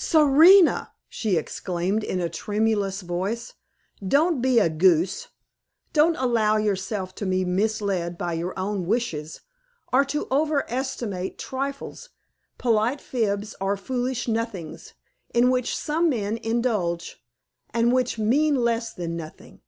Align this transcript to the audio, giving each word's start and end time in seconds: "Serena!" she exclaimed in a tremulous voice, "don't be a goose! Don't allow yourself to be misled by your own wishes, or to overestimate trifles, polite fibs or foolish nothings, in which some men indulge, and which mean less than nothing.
"Serena!" 0.00 0.92
she 1.08 1.36
exclaimed 1.36 2.04
in 2.04 2.20
a 2.20 2.28
tremulous 2.30 3.00
voice, 3.00 3.54
"don't 4.06 4.40
be 4.40 4.60
a 4.60 4.68
goose! 4.68 5.26
Don't 5.92 6.14
allow 6.18 6.56
yourself 6.56 7.16
to 7.16 7.26
be 7.26 7.44
misled 7.44 8.16
by 8.16 8.34
your 8.34 8.56
own 8.56 8.86
wishes, 8.86 9.40
or 9.92 10.04
to 10.04 10.28
overestimate 10.30 11.36
trifles, 11.36 12.10
polite 12.58 13.00
fibs 13.00 13.56
or 13.60 13.76
foolish 13.76 14.28
nothings, 14.28 14.94
in 15.34 15.50
which 15.50 15.76
some 15.76 16.10
men 16.10 16.36
indulge, 16.44 17.20
and 17.74 17.92
which 17.92 18.20
mean 18.20 18.54
less 18.54 18.92
than 18.94 19.16
nothing. 19.16 19.62